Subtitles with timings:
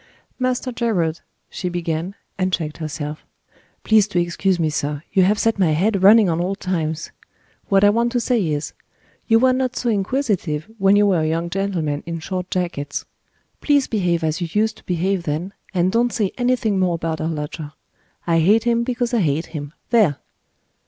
[0.39, 3.23] "Master Gerard," she began and checked herself.
[3.83, 7.11] "Please to excuse me, sir; you have set my head running on old times.
[7.69, 8.73] What I want to say is:
[9.27, 13.05] you were not so inquisitive when you were a young gentleman in short jackets.
[13.61, 17.27] Please behave as you used to behave then, and don't say anything more about our
[17.29, 17.73] lodger.
[18.25, 19.71] I hate him because I hate him.
[19.91, 20.17] There!"